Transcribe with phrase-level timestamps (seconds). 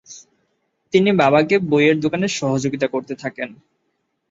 [0.93, 3.49] তিনি বাবাকে বইয়ের দোকানে সহযোগিতা করতে থাকেন।